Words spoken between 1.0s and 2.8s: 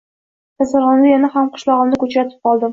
yana hamqishlog`imni uchratib qoldim